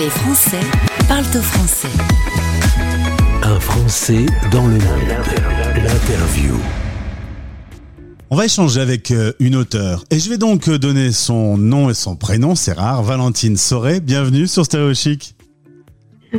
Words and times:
Les 0.00 0.08
Français 0.08 0.60
parlent 1.08 1.26
au 1.26 1.42
français. 1.42 1.88
Un 3.42 3.60
Français 3.60 4.24
dans 4.50 4.66
le 4.66 4.78
monde. 4.78 5.08
L'interview. 5.76 6.54
On 8.30 8.36
va 8.36 8.46
échanger 8.46 8.80
avec 8.80 9.10
euh, 9.10 9.34
une 9.40 9.56
auteure 9.56 10.06
et 10.10 10.18
je 10.18 10.30
vais 10.30 10.38
donc 10.38 10.68
euh, 10.68 10.78
donner 10.78 11.12
son 11.12 11.58
nom 11.58 11.90
et 11.90 11.94
son 11.94 12.16
prénom, 12.16 12.54
c'est 12.54 12.72
rare, 12.72 13.02
Valentine 13.02 13.58
Soré. 13.58 14.00
Bienvenue 14.00 14.46
sur 14.46 14.64
Stéréo 14.64 14.94
Chic. 14.94 15.34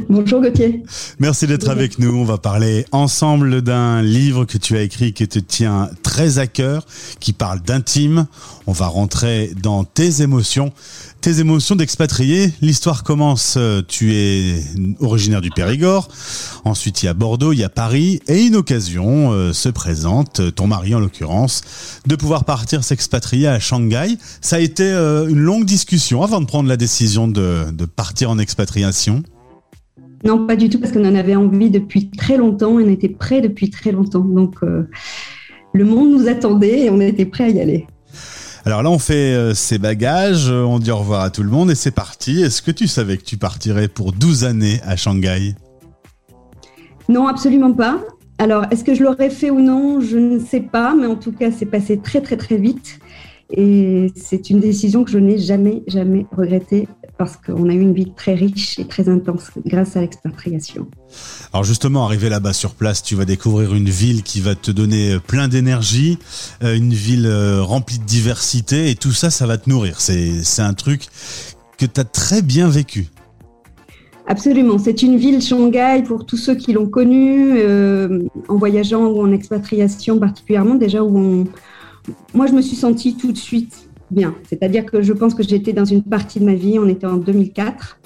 Bonjour 0.10 0.42
Gauthier. 0.42 0.84
Merci 1.20 1.48
d'être 1.48 1.70
avec 1.70 2.00
nous. 2.00 2.16
On 2.16 2.24
va 2.24 2.38
parler 2.38 2.86
ensemble 2.92 3.62
d'un 3.62 4.02
livre 4.02 4.46
que 4.46 4.58
tu 4.58 4.78
as 4.78 4.82
écrit 4.82 5.12
qui 5.14 5.28
te 5.28 5.40
tient 5.40 5.90
très 6.02 6.40
à 6.40 6.48
cœur, 6.48 6.86
qui 7.20 7.34
parle 7.34 7.62
d'intime. 7.62 8.26
On 8.68 8.72
va 8.72 8.88
rentrer 8.88 9.52
dans 9.62 9.84
tes 9.84 10.22
émotions. 10.22 10.72
Tes 11.22 11.40
émotions 11.40 11.76
d'expatrié, 11.76 12.50
l'histoire 12.64 13.04
commence, 13.04 13.54
euh, 13.56 13.84
tu 13.88 14.16
es 14.16 14.56
originaire 15.02 15.42
du 15.42 15.52
Périgord, 15.52 16.08
ensuite 16.66 17.04
il 17.04 17.06
y 17.06 17.10
a 17.10 17.14
Bordeaux, 17.14 17.54
il 17.54 17.60
y 17.60 17.64
a 17.64 17.70
Paris, 17.70 18.22
et 18.28 18.42
une 18.42 18.56
occasion 18.56 19.32
euh, 19.32 19.54
se 19.54 19.70
présente, 19.70 20.42
ton 20.56 20.66
mari 20.66 20.96
en 20.96 21.00
l'occurrence, 21.00 21.62
de 22.08 22.16
pouvoir 22.16 22.44
partir 22.44 22.84
s'expatrier 22.84 23.48
à 23.48 23.60
Shanghai. 23.60 24.18
Ça 24.42 24.56
a 24.56 24.60
été 24.60 24.82
euh, 24.82 25.28
une 25.28 25.38
longue 25.38 25.66
discussion 25.66 26.24
avant 26.24 26.42
de 26.42 26.48
prendre 26.48 26.68
la 26.68 26.76
décision 26.76 27.28
de, 27.28 27.66
partir 27.96 28.32
en 28.32 28.40
expatriation. 28.40 29.22
Non, 30.26 30.48
pas 30.48 30.56
du 30.56 30.70
tout, 30.70 30.80
parce 30.80 30.92
qu'on 30.92 31.06
en 31.06 31.14
avait 31.14 31.36
envie 31.36 31.70
depuis 31.70 32.10
très 32.10 32.38
longtemps, 32.38 32.72
on 32.72 32.80
était 32.80 33.10
prêts 33.10 33.42
depuis 33.42 33.70
très 33.70 33.92
longtemps. 33.92 34.22
Donc, 34.22 34.56
euh, 34.64 34.90
le 35.74 35.86
monde 35.86 36.18
nous 36.18 36.28
attendait 36.28 36.86
et 36.86 36.90
on 36.90 37.00
était 37.00 37.26
prêts 37.28 37.44
à 37.44 37.50
y 37.50 37.60
aller. 37.60 37.86
Alors 38.64 38.84
là, 38.84 38.92
on 38.92 39.00
fait 39.00 39.34
euh, 39.34 39.54
ses 39.56 39.80
bagages, 39.80 40.50
on 40.52 40.78
dit 40.78 40.92
au 40.92 40.98
revoir 40.98 41.22
à 41.22 41.30
tout 41.32 41.42
le 41.42 41.50
monde 41.50 41.72
et 41.72 41.76
c'est 41.76 41.92
parti. 41.92 42.42
Est-ce 42.42 42.62
que 42.62 42.70
tu 42.70 42.88
savais 42.88 43.18
que 43.18 43.24
tu 43.24 43.38
partirais 43.38 43.88
pour 43.88 44.12
12 44.12 44.44
années 44.44 44.80
à 44.84 44.96
Shanghai? 44.96 45.56
Non, 47.10 47.28
absolument 47.28 47.74
pas. 47.74 48.00
Alors, 48.38 48.66
est-ce 48.72 48.84
que 48.84 48.94
je 48.94 49.04
l'aurais 49.04 49.30
fait 49.32 49.50
ou 49.50 49.62
non 49.62 50.00
Je 50.00 50.18
ne 50.18 50.40
sais 50.40 50.62
pas, 50.62 50.96
mais 50.96 51.08
en 51.08 51.16
tout 51.16 51.32
cas, 51.32 51.52
c'est 51.52 51.66
passé 51.66 52.00
très, 52.00 52.22
très, 52.22 52.38
très 52.38 52.58
vite. 52.58 53.00
Et 53.50 54.12
c'est 54.16 54.50
une 54.50 54.60
décision 54.60 55.04
que 55.04 55.12
je 55.12 55.18
n'ai 55.18 55.38
jamais, 55.38 55.84
jamais 55.88 56.26
regrettée 56.32 56.88
parce 57.22 57.38
qu'on 57.38 57.70
a 57.70 57.74
eu 57.76 57.82
une 57.82 57.94
vie 57.94 58.12
très 58.18 58.34
riche 58.34 58.80
et 58.80 58.86
très 58.86 59.08
intense 59.08 59.52
grâce 59.64 59.96
à 59.96 60.02
l'expatriation. 60.02 60.88
Alors 61.54 61.64
justement, 61.64 62.04
arrivé 62.04 62.30
là-bas 62.30 62.52
sur 62.52 62.74
place, 62.74 63.04
tu 63.04 63.14
vas 63.14 63.26
découvrir 63.26 63.76
une 63.76 63.90
ville 63.90 64.24
qui 64.24 64.42
va 64.42 64.56
te 64.56 64.72
donner 64.72 65.20
plein 65.28 65.48
d'énergie, 65.48 66.18
euh, 66.64 66.76
une 66.76 66.96
ville 66.96 67.28
euh, 67.28 67.62
remplie 67.62 68.00
de 68.00 68.06
diversité, 68.06 68.90
et 68.90 68.96
tout 68.96 69.12
ça, 69.12 69.30
ça 69.30 69.46
va 69.46 69.60
te 69.60 69.70
nourrir. 69.70 70.02
C'est 70.02 70.64
un 70.64 70.74
truc 70.74 71.06
que 71.78 71.86
tu 71.86 72.02
as 72.02 72.06
très 72.06 72.42
bien 72.42 72.68
vécu. 72.68 73.10
Absolument. 74.26 74.80
C'est 74.80 75.04
une 75.04 75.18
ville, 75.18 75.44
Shanghai, 75.44 76.02
pour 76.04 76.26
tous 76.26 76.38
ceux 76.38 76.56
qui 76.56 76.74
l'ont 76.74 76.90
connue, 76.90 77.60
euh, 77.60 78.24
en 78.48 78.56
voyageant 78.56 79.06
ou 79.06 79.22
en 79.22 79.32
expatriation 79.32 80.18
particulièrement, 80.18 80.74
déjà 80.74 81.04
où 81.04 81.16
on... 81.16 81.44
Moi, 82.34 82.48
je 82.48 82.54
me 82.54 82.64
suis 82.64 82.78
sentie 82.78 83.16
tout 83.16 83.32
de 83.32 83.38
suite 83.38 83.91
bien. 84.12 84.36
C'est-à-dire 84.48 84.86
que 84.86 85.02
je 85.02 85.14
pense 85.14 85.34
que 85.34 85.44
j'étais 85.44 85.74
dans 85.74 85.86
une 85.86 86.04
partie 86.04 86.40
de 86.40 86.46
ma 86.46 86.54
vie, 86.54 86.80
on 86.80 86.88
était 86.88 87.08
en 87.08 87.18
2004, 87.18 88.00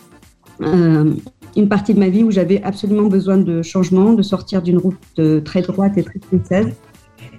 euh, 0.62 1.14
une 1.56 1.67
partie 1.67 1.94
de 1.94 2.00
ma 2.00 2.09
vie 2.09 2.23
où 2.23 2.31
j'avais 2.31 2.62
absolument 2.64 3.08
besoin 3.08 3.38
de 3.38 3.62
changement, 3.62 4.14
de 4.14 4.22
sortir 4.22 4.62
d'une 4.62 4.78
route 4.78 4.95
euh, 5.20 5.42
très 5.42 5.62
droite 5.62 5.97
et 5.97 6.03
très 6.03 6.20
française, 6.20 6.73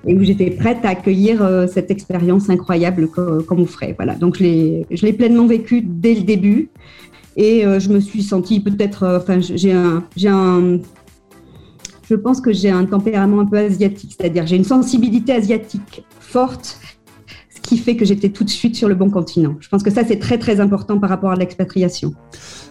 et 0.07 0.15
où 0.15 0.23
j'étais 0.23 0.51
prête 0.51 0.85
à 0.85 0.91
accueillir 0.91 1.43
euh, 1.43 1.67
cette 1.67 1.91
expérience 1.91 2.51
incroyable 2.51 3.09
comme 3.09 3.61
on 3.61 3.67
ferait. 3.67 3.95
Voilà. 3.97 4.15
Donc 4.15 4.39
je 4.39 5.07
l'ai 5.07 5.13
pleinement 5.13 5.47
vécu 5.47 5.83
dès 5.83 6.15
le 6.15 6.23
début, 6.23 6.71
et 7.37 7.65
je 7.79 7.91
me 7.91 8.01
suis 8.01 8.23
sentie 8.23 8.61
peut-être, 8.61 9.21
enfin 9.21 9.41
j'ai 9.41 9.73
un 9.73 10.81
je 12.09 12.15
pense 12.15 12.41
que 12.41 12.53
j'ai 12.53 12.71
un 12.71 12.85
tempérament 12.85 13.41
un 13.41 13.47
peu 13.47 13.59
asiatique, 13.59 14.15
c'est-à-dire 14.19 14.47
j'ai 14.47 14.57
une 14.57 14.65
sensibilité 14.65 15.33
asiatique 15.33 16.05
forte 16.21 16.79
qui 17.67 17.79
fait 17.79 17.97
que 17.97 18.05
j'étais 18.05 18.31
tout 18.31 18.45
de 18.45 18.51
suite 18.51 18.77
sur 18.77 18.89
le 18.89 18.95
bon 18.95 19.11
continent. 19.11 19.57
Je 19.61 19.69
pense 19.69 19.83
que 19.83 19.91
ça, 19.91 20.03
c'est 20.07 20.19
très, 20.19 20.39
très 20.39 20.61
important 20.61 20.99
par 20.99 21.11
rapport 21.11 21.31
à 21.31 21.37
l'expatriation. 21.37 22.15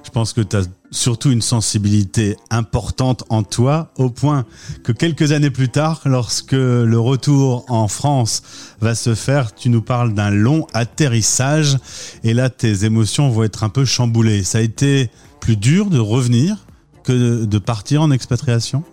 Je 0.03 0.09
pense 0.09 0.33
que 0.33 0.41
tu 0.41 0.55
as 0.55 0.63
surtout 0.91 1.31
une 1.31 1.41
sensibilité 1.41 2.37
importante 2.49 3.25
en 3.29 3.43
toi, 3.43 3.91
au 3.97 4.09
point 4.09 4.45
que 4.83 4.93
quelques 4.93 5.33
années 5.33 5.49
plus 5.49 5.69
tard, 5.69 6.01
lorsque 6.05 6.53
le 6.53 6.97
retour 6.97 7.65
en 7.67 7.87
France 7.87 8.41
va 8.79 8.95
se 8.95 9.15
faire, 9.15 9.53
tu 9.53 9.69
nous 9.69 9.81
parles 9.81 10.13
d'un 10.13 10.31
long 10.31 10.65
atterrissage, 10.73 11.77
et 12.23 12.33
là, 12.33 12.49
tes 12.49 12.85
émotions 12.85 13.29
vont 13.29 13.43
être 13.43 13.63
un 13.63 13.69
peu 13.69 13.83
chamboulées. 13.83 14.43
Ça 14.43 14.59
a 14.59 14.61
été 14.61 15.09
plus 15.41 15.57
dur 15.57 15.89
de 15.89 15.99
revenir 15.99 16.65
que 17.03 17.45
de 17.45 17.57
partir 17.59 18.01
en 18.01 18.11
expatriation? 18.11 18.83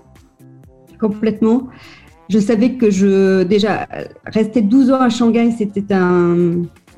Complètement 1.00 1.69
je 2.28 2.38
savais 2.38 2.72
que 2.75 2.91
je 2.91 3.43
déjà 3.43 3.88
rester 4.27 4.62
12 4.62 4.91
ans 4.91 5.00
à 5.00 5.10
Shanghai, 5.10 5.50
c'était 5.56 5.94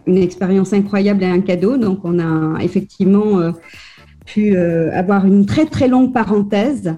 une 0.06 0.18
expérience 0.18 0.72
incroyable 0.72 1.22
et 1.22 1.26
un 1.26 1.40
cadeau. 1.40 1.76
Donc 1.76 2.00
on 2.04 2.18
a 2.18 2.62
effectivement 2.62 3.40
euh, 3.40 3.52
pu 4.26 4.56
euh, 4.56 4.90
avoir 4.92 5.26
une 5.26 5.46
très 5.46 5.66
très 5.66 5.88
longue 5.88 6.12
parenthèse. 6.12 6.94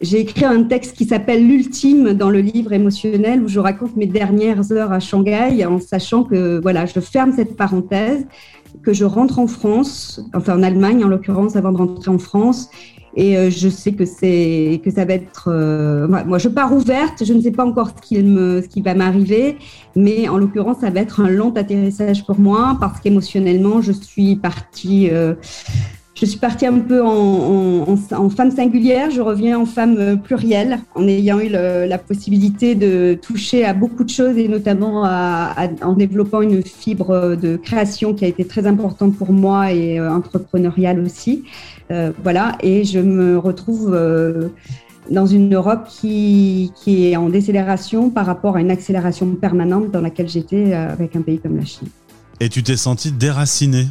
J'ai 0.00 0.20
écrit 0.20 0.44
un 0.44 0.62
texte 0.62 0.96
qui 0.96 1.06
s'appelle 1.06 1.46
L'ultime 1.46 2.12
dans 2.12 2.30
le 2.30 2.38
livre 2.38 2.72
émotionnel 2.72 3.42
où 3.42 3.48
je 3.48 3.58
raconte 3.58 3.96
mes 3.96 4.06
dernières 4.06 4.70
heures 4.70 4.92
à 4.92 5.00
Shanghai 5.00 5.64
en 5.66 5.80
sachant 5.80 6.22
que 6.22 6.60
voilà, 6.60 6.86
je 6.86 7.00
ferme 7.00 7.32
cette 7.32 7.56
parenthèse, 7.56 8.24
que 8.82 8.92
je 8.92 9.04
rentre 9.04 9.38
en 9.38 9.46
France, 9.46 10.20
enfin 10.34 10.58
en 10.58 10.62
Allemagne 10.62 11.04
en 11.04 11.08
l'occurrence 11.08 11.56
avant 11.56 11.72
de 11.72 11.78
rentrer 11.78 12.10
en 12.10 12.18
France 12.18 12.70
et 13.18 13.36
euh, 13.36 13.50
je 13.50 13.68
sais 13.68 13.92
que 13.92 14.04
c'est 14.04 14.80
que 14.84 14.92
ça 14.92 15.04
va 15.04 15.14
être. 15.14 15.48
Euh, 15.48 16.06
moi, 16.06 16.38
je 16.38 16.48
pars 16.48 16.72
ouverte. 16.72 17.24
Je 17.24 17.32
ne 17.32 17.40
sais 17.40 17.50
pas 17.50 17.64
encore 17.64 17.88
ce 17.88 18.00
qui 18.00 18.22
me, 18.22 18.62
ce 18.62 18.68
qui 18.68 18.80
va 18.80 18.94
m'arriver, 18.94 19.56
mais 19.96 20.28
en 20.28 20.38
l'occurrence, 20.38 20.78
ça 20.82 20.90
va 20.90 21.00
être 21.00 21.20
un 21.20 21.28
long 21.28 21.52
atterrissage 21.54 22.24
pour 22.24 22.38
moi 22.38 22.76
parce 22.78 23.00
qu'émotionnellement, 23.00 23.80
je 23.80 23.90
suis 23.90 24.36
partie. 24.36 25.10
Euh, 25.10 25.34
je 26.20 26.26
suis 26.26 26.38
partie 26.38 26.66
un 26.66 26.78
peu 26.80 27.02
en, 27.04 27.96
femme 28.30 28.50
singulière, 28.50 29.10
je 29.10 29.20
reviens 29.20 29.58
en 29.58 29.66
femme 29.66 30.20
plurielle, 30.20 30.80
en 30.94 31.06
ayant 31.06 31.38
eu 31.38 31.48
la 31.48 31.98
possibilité 31.98 32.74
de 32.74 33.16
toucher 33.20 33.64
à 33.64 33.72
beaucoup 33.72 34.04
de 34.04 34.10
choses 34.10 34.36
et 34.36 34.48
notamment 34.48 35.02
en 35.02 35.92
développant 35.92 36.42
une 36.42 36.62
fibre 36.62 37.36
de 37.36 37.56
création 37.56 38.14
qui 38.14 38.24
a 38.24 38.28
été 38.28 38.44
très 38.44 38.66
importante 38.66 39.16
pour 39.16 39.32
moi 39.32 39.72
et 39.72 40.00
entrepreneuriale 40.00 41.00
aussi. 41.00 41.44
Euh, 41.90 42.12
voilà, 42.22 42.58
et 42.62 42.84
je 42.84 42.98
me 42.98 43.38
retrouve 43.38 43.94
euh, 43.94 44.48
dans 45.10 45.26
une 45.26 45.54
Europe 45.54 45.88
qui, 45.88 46.70
qui, 46.76 47.06
est 47.06 47.16
en 47.16 47.30
décélération 47.30 48.10
par 48.10 48.26
rapport 48.26 48.56
à 48.56 48.60
une 48.60 48.70
accélération 48.70 49.26
permanente 49.34 49.90
dans 49.90 50.02
laquelle 50.02 50.28
j'étais 50.28 50.74
euh, 50.74 50.92
avec 50.92 51.16
un 51.16 51.22
pays 51.22 51.38
comme 51.38 51.56
la 51.56 51.64
Chine. 51.64 51.88
Et 52.40 52.48
tu 52.48 52.62
t'es 52.62 52.76
sentie 52.76 53.10
déracinée? 53.10 53.86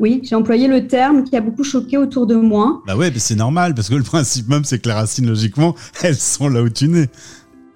Oui, 0.00 0.20
j'ai 0.24 0.34
employé 0.34 0.68
le 0.68 0.86
terme 0.86 1.24
qui 1.24 1.36
a 1.36 1.40
beaucoup 1.40 1.64
choqué 1.64 1.96
autour 1.96 2.26
de 2.26 2.34
moi. 2.34 2.82
Bah 2.86 2.96
ouais, 2.96 3.12
c'est 3.16 3.36
normal, 3.36 3.74
parce 3.74 3.88
que 3.88 3.94
le 3.94 4.02
principe 4.02 4.48
même, 4.48 4.64
c'est 4.64 4.78
que 4.78 4.88
les 4.88 4.94
racines, 4.94 5.26
logiquement, 5.26 5.74
elles 6.02 6.16
sont 6.16 6.48
là 6.48 6.62
où 6.62 6.68
tu 6.68 6.88
nais. 6.88 7.08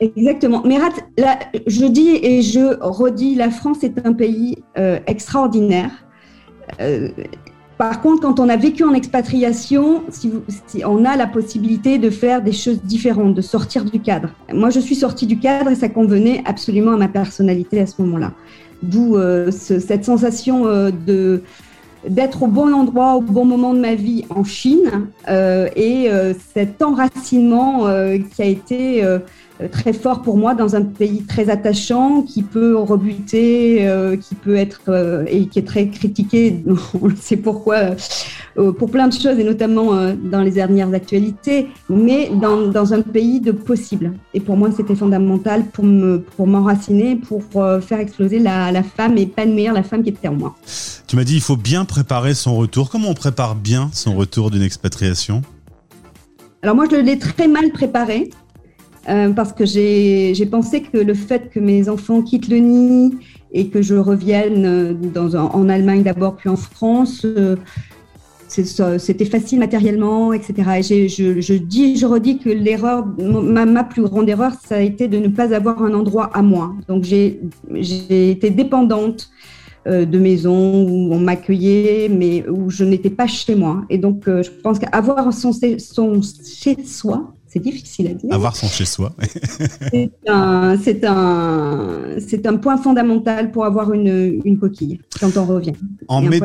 Exactement. 0.00 0.62
Mais 0.64 0.78
là, 0.78 1.38
je 1.66 1.86
dis 1.86 2.18
et 2.22 2.42
je 2.42 2.78
redis, 2.80 3.34
la 3.34 3.50
France 3.50 3.82
est 3.82 4.06
un 4.06 4.12
pays 4.12 4.58
extraordinaire. 5.06 5.90
Par 7.78 8.00
contre, 8.00 8.22
quand 8.22 8.40
on 8.40 8.48
a 8.48 8.56
vécu 8.56 8.82
en 8.82 8.92
expatriation, 8.92 10.02
si, 10.08 10.32
on 10.84 11.04
a 11.04 11.16
la 11.16 11.28
possibilité 11.28 11.98
de 11.98 12.10
faire 12.10 12.42
des 12.42 12.52
choses 12.52 12.82
différentes, 12.82 13.34
de 13.34 13.40
sortir 13.40 13.84
du 13.84 14.00
cadre. 14.00 14.30
Moi, 14.52 14.70
je 14.70 14.80
suis 14.80 14.96
sortie 14.96 15.26
du 15.26 15.38
cadre 15.38 15.70
et 15.70 15.76
ça 15.76 15.88
convenait 15.88 16.42
absolument 16.44 16.94
à 16.94 16.96
ma 16.96 17.06
personnalité 17.06 17.80
à 17.80 17.86
ce 17.86 18.02
moment-là. 18.02 18.32
D'où 18.82 19.16
euh, 19.16 19.52
cette 19.52 20.04
sensation 20.04 20.66
euh, 20.66 20.90
de 20.90 21.42
d'être 22.06 22.42
au 22.42 22.46
bon 22.46 22.72
endroit 22.72 23.14
au 23.14 23.20
bon 23.20 23.44
moment 23.44 23.74
de 23.74 23.80
ma 23.80 23.94
vie 23.94 24.24
en 24.30 24.44
Chine 24.44 25.08
euh, 25.28 25.68
et 25.74 26.10
cet 26.54 26.82
enracinement 26.82 27.86
qui 28.34 28.42
a 28.42 28.46
été 28.46 29.02
euh, 29.04 29.18
très 29.66 29.92
fort 29.92 30.22
pour 30.22 30.36
moi 30.36 30.54
dans 30.54 30.76
un 30.76 30.82
pays 30.82 31.24
très 31.24 31.50
attachant 31.50 32.22
qui 32.22 32.42
peut 32.42 32.76
rebuter, 32.76 33.88
euh, 33.88 34.16
qui 34.16 34.34
peut 34.34 34.56
être 34.56 34.82
euh, 34.88 35.24
et 35.26 35.46
qui 35.46 35.58
est 35.58 35.66
très 35.66 35.88
critiqué, 35.88 36.62
on 37.02 37.10
sait 37.16 37.36
pourquoi, 37.36 37.96
pour 38.78 38.90
plein 38.90 39.08
de 39.08 39.12
choses 39.12 39.38
et 39.38 39.44
notamment 39.44 39.92
dans 40.14 40.42
les 40.42 40.50
dernières 40.50 40.92
actualités, 40.92 41.68
mais 41.88 42.30
dans, 42.34 42.68
dans, 42.68 42.92
un 42.92 43.02
pays 43.02 43.40
de 43.40 43.52
possible. 43.52 44.12
Et 44.34 44.40
pour 44.40 44.56
moi, 44.56 44.70
c'était 44.76 44.96
fondamental 44.96 45.64
pour 45.66 45.84
me 45.84 46.18
pour 46.18 46.46
m'enraciner, 46.46 47.16
pour 47.16 47.42
faire 47.80 48.00
exploser 48.00 48.38
la, 48.38 48.72
la 48.72 48.82
femme 48.82 49.16
et 49.16 49.26
pas 49.26 49.42
épanouir 49.42 49.72
la 49.72 49.82
femme 49.82 50.02
qui 50.02 50.10
était 50.10 50.28
en 50.28 50.34
moi. 50.34 50.56
Tu 51.06 51.16
m'as 51.16 51.24
dit 51.24 51.34
il 51.34 51.40
faut 51.40 51.56
bien 51.56 51.84
préparer 51.84 52.34
son 52.34 52.56
retour. 52.56 52.90
Comment 52.90 53.10
on 53.10 53.14
prépare 53.14 53.54
bien 53.54 53.90
son 53.92 54.14
retour 54.14 54.50
d'une 54.50 54.62
expatriation? 54.62 55.42
Alors 56.62 56.74
moi, 56.74 56.86
je 56.90 56.96
l'ai 56.96 57.18
très 57.18 57.46
mal 57.46 57.70
préparé. 57.70 58.30
Euh, 59.08 59.30
parce 59.30 59.52
que 59.52 59.64
j'ai 59.64 60.48
pensé 60.50 60.82
que 60.82 60.98
le 60.98 61.14
fait 61.14 61.50
que 61.50 61.60
mes 61.60 61.88
enfants 61.88 62.22
quittent 62.22 62.48
le 62.48 62.58
nid 62.58 63.16
et 63.52 63.68
que 63.68 63.80
je 63.80 63.94
revienne 63.94 64.98
dans, 65.14 65.34
en 65.34 65.68
Allemagne 65.68 66.02
d'abord 66.02 66.36
puis 66.36 66.50
en 66.50 66.56
France, 66.56 67.24
euh, 67.24 67.56
c'était 68.98 69.24
facile 69.24 69.58
matériellement, 69.58 70.32
etc. 70.32 70.80
Et 70.90 71.08
je, 71.08 71.54
dis, 71.54 71.96
je 71.96 72.06
redis 72.06 72.38
que 72.38 72.48
l'erreur, 72.48 73.06
ma, 73.06 73.84
plus 73.84 74.02
grande 74.02 74.28
erreur, 74.28 74.52
ça 74.66 74.76
a 74.76 74.80
été 74.80 75.08
de 75.08 75.18
ne 75.18 75.28
pas 75.28 75.54
avoir 75.54 75.82
un 75.82 75.94
endroit 75.94 76.30
à 76.34 76.42
moi. 76.42 76.74
Donc 76.88 77.04
j'ai 77.04 77.40
été 78.30 78.50
dépendante 78.50 79.30
euh, 79.86 80.04
de 80.04 80.18
maisons 80.18 80.86
où 80.88 81.12
on 81.12 81.18
m'accueillait, 81.18 82.08
mais 82.08 82.48
où 82.48 82.70
je 82.70 82.84
n'étais 82.84 83.10
pas 83.10 83.26
chez 83.26 83.54
moi. 83.54 83.84
Et 83.90 83.98
donc, 83.98 84.28
euh, 84.28 84.42
je 84.42 84.50
pense 84.50 84.78
qu'avoir 84.78 85.32
son, 85.32 85.52
son 85.52 86.20
chez-soi, 86.22 87.34
c'est 87.48 87.60
difficile 87.60 88.08
à 88.08 88.14
dire. 88.14 88.32
Avoir 88.32 88.54
son 88.54 88.68
chez-soi. 88.68 89.12
c'est 89.92 90.10
un, 90.28 90.76
un, 90.76 92.16
un, 92.44 92.56
point 92.56 92.76
fondamental 92.76 93.50
pour 93.50 93.64
avoir 93.64 93.92
une, 93.92 94.40
une 94.44 94.58
coquille 94.58 95.00
quand 95.18 95.36
on 95.36 95.46
revient. 95.46 95.72
En, 96.08 96.20
mai, 96.20 96.40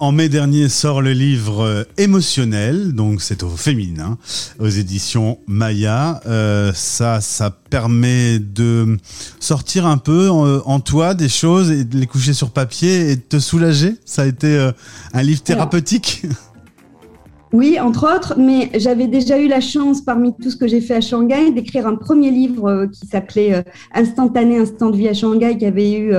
en 0.00 0.12
mai 0.12 0.28
dernier 0.28 0.68
sort 0.68 1.02
le 1.02 1.12
livre 1.12 1.64
euh, 1.64 1.84
Émotionnel, 1.96 2.92
donc 2.92 3.20
c'est 3.20 3.42
au 3.42 3.48
féminin, 3.48 4.18
aux 4.60 4.68
éditions 4.68 5.38
Maya. 5.46 6.20
Euh, 6.26 6.72
ça, 6.74 7.20
ça 7.20 7.50
permet 7.50 8.38
de 8.38 8.96
sortir 9.40 9.86
un 9.86 9.98
peu 9.98 10.28
en, 10.30 10.80
toi 10.80 11.14
des 11.14 11.28
choses 11.28 11.70
et 11.70 11.84
de 11.84 11.98
les 11.98 12.06
coucher 12.06 12.32
sur 12.32 12.50
papier 12.50 13.10
et 13.10 13.16
de 13.16 13.22
te 13.22 13.38
soulager. 13.38 13.96
Ça 14.04 14.22
a 14.22 14.26
été 14.26 14.56
euh, 14.56 14.72
un 15.12 15.22
livre 15.22 15.42
thérapeutique. 15.42 16.22
Oui, 17.52 17.78
entre 17.80 18.14
autres, 18.14 18.34
mais 18.38 18.70
j'avais 18.74 19.06
déjà 19.06 19.38
eu 19.38 19.48
la 19.48 19.60
chance, 19.60 20.02
parmi 20.02 20.34
tout 20.34 20.50
ce 20.50 20.56
que 20.56 20.66
j'ai 20.66 20.80
fait 20.80 20.96
à 20.96 21.00
Shanghai, 21.00 21.50
d'écrire 21.50 21.86
un 21.86 21.96
premier 21.96 22.30
livre 22.30 22.86
qui 22.92 23.06
s'appelait 23.06 23.64
Instantané, 23.94 24.58
instant 24.58 24.90
de 24.90 24.96
vie 24.96 25.08
à 25.08 25.14
Shanghai, 25.14 25.56
qui 25.56 25.64
avait 25.64 25.92
eu 25.92 26.12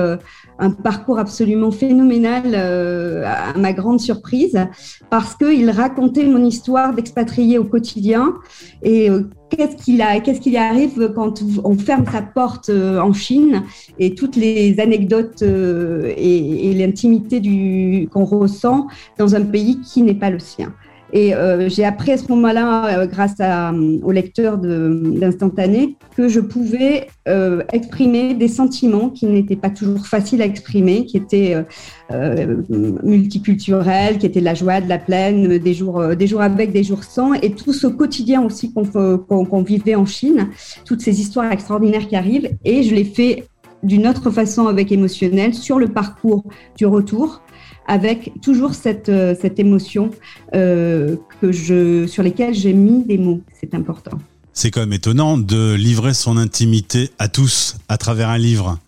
un 0.60 0.70
parcours 0.70 1.18
absolument 1.18 1.70
phénoménal 1.70 2.42
euh, 2.54 3.24
à 3.24 3.56
ma 3.58 3.72
grande 3.72 3.98
surprise 3.98 4.58
parce 5.08 5.34
qu'il 5.34 5.68
racontait 5.70 6.26
mon 6.26 6.44
histoire 6.44 6.94
d'expatrié 6.94 7.58
au 7.58 7.64
quotidien 7.64 8.34
et 8.82 9.10
euh, 9.10 9.22
qu'est-ce 9.48 10.40
qu'il 10.40 10.56
arrive 10.56 11.12
quand 11.14 11.42
on 11.64 11.76
ferme 11.76 12.04
sa 12.12 12.20
porte 12.20 12.68
euh, 12.68 13.00
en 13.00 13.14
Chine 13.14 13.62
et 13.98 14.14
toutes 14.14 14.36
les 14.36 14.78
anecdotes 14.78 15.42
et, 15.42 16.74
l'intimité 16.74 18.08
qu'on 18.12 18.24
ressent 18.24 18.86
dans 19.18 19.34
un 19.34 19.42
pays 19.42 19.80
qui 19.80 20.02
n'est 20.02 20.14
pas 20.14 20.30
le 20.30 20.38
sien. 20.38 20.72
Et 21.12 21.34
euh, 21.34 21.68
j'ai 21.68 21.84
appris 21.84 22.12
à 22.12 22.18
ce 22.18 22.28
moment-là, 22.28 23.00
euh, 23.00 23.06
grâce 23.06 23.34
euh, 23.40 23.98
au 24.02 24.12
lecteur 24.12 24.58
d'instantané, 24.58 25.96
que 26.16 26.28
je 26.28 26.40
pouvais 26.40 27.08
exprimer 27.72 28.34
des 28.34 28.48
sentiments 28.48 29.08
qui 29.08 29.26
n'étaient 29.26 29.54
pas 29.54 29.70
toujours 29.70 30.04
faciles 30.04 30.42
à 30.42 30.46
exprimer, 30.46 31.06
qui 31.06 31.16
étaient 31.16 31.54
multiculturels, 32.10 34.18
qui 34.18 34.26
étaient 34.26 34.40
de 34.40 34.44
la 34.44 34.54
joie, 34.54 34.80
de 34.80 34.88
la 34.88 34.98
plaine, 34.98 35.58
des 35.58 35.74
jours, 35.74 36.16
des 36.16 36.26
jours 36.26 36.40
avec, 36.40 36.72
des 36.72 36.82
jours 36.82 37.04
sans, 37.04 37.34
et 37.34 37.52
tout 37.52 37.72
ce 37.72 37.86
quotidien 37.86 38.42
aussi 38.42 38.72
qu'on 38.72 39.62
vivait 39.62 39.94
en 39.94 40.06
Chine, 40.06 40.48
toutes 40.84 41.02
ces 41.02 41.20
histoires 41.20 41.52
extraordinaires 41.52 42.08
qui 42.08 42.16
arrivent. 42.16 42.50
Et 42.64 42.82
je 42.82 42.96
l'ai 42.96 43.04
fait 43.04 43.44
d'une 43.84 44.08
autre 44.08 44.30
façon 44.30 44.66
avec 44.66 44.90
émotionnel 44.90 45.54
sur 45.54 45.78
le 45.78 45.88
parcours 45.88 46.42
du 46.76 46.86
retour 46.86 47.42
avec 47.90 48.34
toujours 48.40 48.74
cette, 48.74 49.08
euh, 49.08 49.34
cette 49.38 49.58
émotion 49.58 50.12
euh, 50.54 51.16
que 51.40 51.50
je, 51.50 52.06
sur 52.06 52.22
lesquelles 52.22 52.54
j'ai 52.54 52.72
mis 52.72 53.02
des 53.02 53.18
mots. 53.18 53.40
C'est 53.60 53.74
important. 53.74 54.16
C'est 54.52 54.70
quand 54.70 54.78
même 54.78 54.92
étonnant 54.92 55.36
de 55.36 55.74
livrer 55.74 56.14
son 56.14 56.36
intimité 56.36 57.10
à 57.18 57.26
tous 57.26 57.78
à 57.88 57.98
travers 57.98 58.28
un 58.28 58.38
livre. 58.38 58.78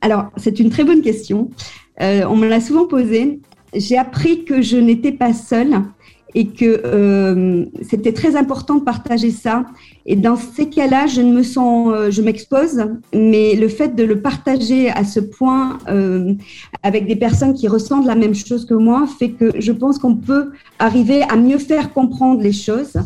Alors, 0.00 0.32
c'est 0.36 0.58
une 0.58 0.68
très 0.68 0.82
bonne 0.82 1.00
question. 1.00 1.50
Euh, 2.00 2.24
on 2.28 2.34
me 2.34 2.48
l'a 2.48 2.60
souvent 2.60 2.86
posée. 2.86 3.38
J'ai 3.72 3.96
appris 3.96 4.44
que 4.44 4.62
je 4.62 4.76
n'étais 4.76 5.12
pas 5.12 5.32
seule 5.32 5.76
et 6.34 6.46
que 6.46 6.82
euh, 6.84 7.64
c'était 7.82 8.12
très 8.12 8.36
important 8.36 8.76
de 8.76 8.84
partager 8.84 9.30
ça. 9.30 9.64
Et 10.06 10.16
dans 10.16 10.36
ces 10.36 10.68
cas-là, 10.68 11.06
je 11.06 11.20
ne 11.20 11.32
me 11.32 11.42
sens, 11.42 11.92
euh, 11.92 12.10
je 12.10 12.22
m'expose, 12.22 12.84
mais 13.14 13.54
le 13.54 13.68
fait 13.68 13.94
de 13.94 14.02
le 14.02 14.20
partager 14.20 14.90
à 14.90 15.04
ce 15.04 15.20
point 15.20 15.78
euh, 15.88 16.34
avec 16.82 17.06
des 17.06 17.16
personnes 17.16 17.54
qui 17.54 17.68
ressentent 17.68 18.06
la 18.06 18.14
même 18.14 18.34
chose 18.34 18.64
que 18.66 18.74
moi 18.74 19.06
fait 19.18 19.30
que 19.30 19.52
je 19.58 19.72
pense 19.72 19.98
qu'on 19.98 20.16
peut 20.16 20.50
arriver 20.78 21.22
à 21.22 21.36
mieux 21.36 21.58
faire 21.58 21.92
comprendre 21.92 22.40
les 22.42 22.52
choses 22.52 22.96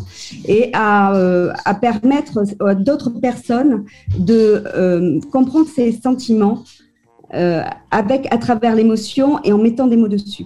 et 0.45 0.69
à, 0.73 1.15
euh, 1.15 1.51
à 1.65 1.73
permettre 1.73 2.39
à 2.59 2.75
d'autres 2.75 3.09
personnes 3.09 3.85
de 4.17 4.63
euh, 4.75 5.19
comprendre 5.31 5.67
ces 5.73 5.91
sentiments 5.91 6.63
euh, 7.33 7.63
avec 7.91 8.27
à 8.31 8.37
travers 8.37 8.75
l'émotion 8.75 9.43
et 9.43 9.51
en 9.51 9.57
mettant 9.57 9.87
des 9.87 9.97
mots 9.97 10.07
dessus. 10.07 10.45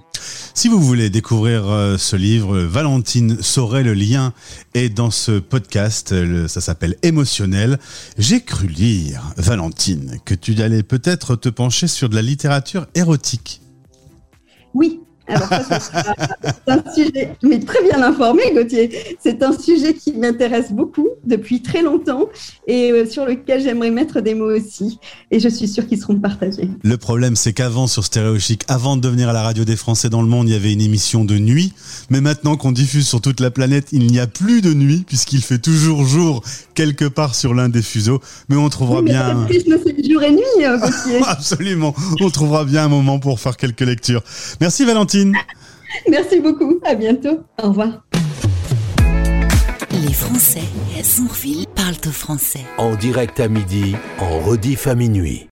Si 0.54 0.68
vous 0.68 0.80
voulez 0.80 1.10
découvrir 1.10 1.70
euh, 1.70 1.98
ce 1.98 2.16
livre, 2.16 2.60
Valentine 2.60 3.42
saurait 3.42 3.84
le 3.84 3.94
lien 3.94 4.34
est 4.74 4.90
dans 4.90 5.12
ce 5.12 5.40
podcast, 5.40 6.14
ça 6.48 6.62
s'appelle 6.62 6.96
Émotionnel. 7.04 7.80
J'ai 8.18 8.42
cru 8.42 8.68
lire, 8.68 9.34
Valentine, 9.38 10.18
que 10.26 10.34
tu 10.34 10.60
allais 10.62 10.84
peut-être 10.84 11.36
te 11.36 11.50
pencher 11.50 11.88
sur 11.88 12.10
de 12.10 12.16
la 12.16 12.22
littérature 12.22 12.88
érotique. 12.96 13.62
Oui, 14.74 15.02
alors 15.28 15.48
ça, 15.48 15.80
c'est 15.80 16.72
un 16.72 16.84
sujet, 16.94 17.36
mais 17.44 17.60
très 17.60 17.82
bien 17.84 18.02
informé, 18.02 18.42
Gauthier. 18.54 19.18
C'est 19.20 19.44
un 19.44 19.58
sujet 19.58 19.94
qui 19.94 20.14
m'intéresse 20.14 20.72
beaucoup 20.72 21.08
depuis 21.26 21.62
très 21.62 21.82
longtemps 21.82 22.28
et 22.68 22.92
euh, 22.92 23.06
sur 23.06 23.26
lequel 23.26 23.62
j'aimerais 23.62 23.92
mettre 23.92 24.22
des 24.22 24.34
mots 24.34 24.52
aussi. 24.52 25.00
Et 25.30 25.40
je 25.40 25.48
suis 25.48 25.68
sûre 25.68 25.88
qu'ils 25.88 26.00
seront 26.00 26.20
partagés. 26.20 26.70
Le 26.84 26.98
problème, 26.98 27.36
c'est 27.36 27.54
qu'avant, 27.54 27.88
sur 27.88 28.04
Stéréochic, 28.04 28.64
avant 28.68 28.98
de 28.98 29.02
devenir 29.02 29.30
à 29.30 29.34
la 29.34 29.44
radio 29.44 29.64
des 29.64 29.76
Français 29.76 30.10
dans 30.10 30.22
le 30.22 30.28
monde, 30.28 30.50
il 30.50 30.54
y 30.54 30.56
avait 30.56 30.74
une 30.74 30.82
émission 30.82 31.24
de 31.24 31.38
nuit. 31.38 31.74
Mais 32.10 32.22
maintenant 32.22 32.58
qu'on 32.58 32.72
diffuse 32.72 33.08
sur 33.08 33.22
toute 33.22 33.40
la 33.40 33.52
planète, 33.52 33.90
il 33.92 34.08
n'y 34.08 34.20
a 34.20 34.28
plus 34.28 34.62
de 34.62 34.74
nuit 34.74 35.04
puisqu'il 35.08 35.42
fait 35.42 35.60
toujours 35.60 36.06
jour 36.06 36.42
quelque 36.82 37.06
part 37.06 37.36
sur 37.36 37.54
l'un 37.54 37.70
des 37.70 37.84
fuseaux. 37.84 38.20
Mais 38.50 38.56
on 38.56 38.68
trouvera 38.68 39.04
mais 39.04 39.12
bien. 39.12 39.48
C'est 39.48 40.10
jour 40.10 40.24
et 40.24 40.32
nuit, 40.32 40.42
Gauthier. 40.58 41.22
Absolument. 41.28 41.94
On 42.22 42.30
trouvera 42.32 42.66
bien 42.66 42.86
un 42.86 42.88
moment 42.88 43.20
pour 43.20 43.40
faire 43.40 43.56
quelques 43.56 43.82
lectures. 43.82 44.24
Merci 44.60 44.84
Valentine. 44.84 45.36
Merci 46.10 46.40
beaucoup. 46.40 46.80
À 46.84 46.96
bientôt. 46.96 47.42
Au 47.62 47.68
revoir. 47.70 48.02
Les 49.92 50.14
Français 50.14 50.64
à 51.00 51.04
Sonreville 51.04 51.68
parlent 51.76 51.94
au 52.08 52.12
français. 52.12 52.66
En 52.80 52.96
direct 52.96 53.40
à 53.40 53.48
midi, 53.48 53.96
en 54.20 54.40
rediff 54.40 54.88
à 54.88 54.96
minuit. 54.96 55.48